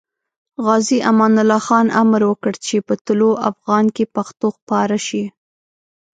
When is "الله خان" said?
1.43-1.87